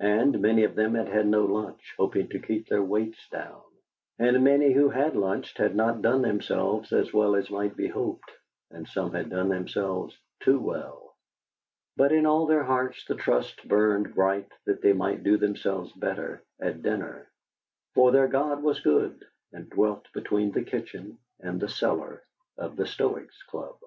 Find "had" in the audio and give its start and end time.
0.94-1.08, 1.08-1.26, 4.90-5.16, 5.56-5.74, 9.14-9.30